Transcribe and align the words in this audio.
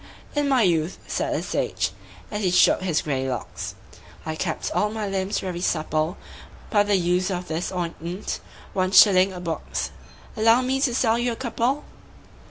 "In 0.33 0.49
my 0.49 0.63
youth," 0.63 0.97
said 1.05 1.35
the 1.35 1.43
sage, 1.43 1.91
as 2.31 2.41
he 2.41 2.49
shook 2.49 2.81
his 2.81 3.03
grey 3.03 3.29
locks, 3.29 3.75
"I 4.25 4.35
kept 4.35 4.71
all 4.71 4.89
my 4.89 5.07
limbs 5.07 5.37
very 5.39 5.61
supple 5.61 6.17
By 6.71 6.81
the 6.81 6.95
use 6.95 7.29
of 7.29 7.47
this 7.47 7.71
ointment 7.71 8.39
one 8.73 8.93
shilling 8.93 9.31
a 9.31 9.39
box 9.39 9.91
Allow 10.35 10.61
me 10.63 10.81
to 10.81 10.95
sell 10.95 11.19
you 11.19 11.31
a 11.33 11.35
couple?" 11.35 11.83